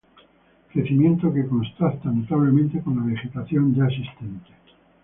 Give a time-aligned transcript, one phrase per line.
[0.71, 4.49] Crecimiento que contrasta notablemente con la vegetación ya existente.